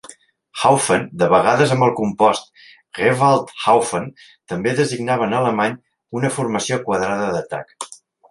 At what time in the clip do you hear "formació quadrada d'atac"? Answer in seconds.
6.39-7.93